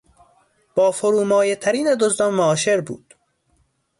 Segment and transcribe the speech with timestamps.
[0.75, 3.15] با فرومایهترین دزدان معاشر بود.